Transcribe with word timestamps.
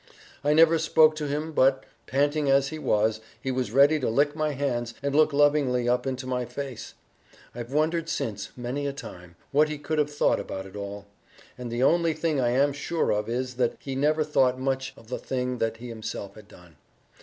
I 0.43 0.55
never 0.55 0.79
spoke 0.79 1.15
to 1.17 1.27
him 1.27 1.51
but, 1.51 1.83
panting 2.07 2.49
as 2.49 2.69
he 2.69 2.79
was, 2.79 3.21
he 3.39 3.51
was 3.51 3.71
ready 3.71 3.99
to 3.99 4.09
lick 4.09 4.35
my 4.35 4.53
hands 4.53 4.95
and 5.03 5.15
look 5.15 5.31
lovingly 5.31 5.87
up 5.87 6.07
into 6.07 6.25
my 6.25 6.43
face. 6.43 6.95
I've 7.53 7.71
wondered 7.71 8.09
since, 8.09 8.49
many 8.57 8.87
a 8.87 8.93
time, 8.93 9.35
what 9.51 9.69
he 9.69 9.77
could 9.77 9.99
have 9.99 10.09
thought 10.09 10.39
about 10.39 10.65
it 10.65 10.75
all; 10.75 11.05
and 11.55 11.69
the 11.71 11.83
only 11.83 12.15
thing 12.15 12.41
I 12.41 12.49
am 12.49 12.73
sure 12.73 13.11
of 13.13 13.29
is 13.29 13.57
that 13.57 13.75
he 13.77 13.93
never 13.95 14.23
thought 14.23 14.59
much 14.59 14.91
of 14.97 15.09
the 15.09 15.19
thing 15.19 15.59
that 15.59 15.77
he 15.77 15.89
himself 15.89 16.33
had 16.33 16.47
done. 16.47 16.77